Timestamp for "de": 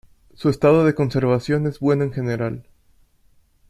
0.83-0.95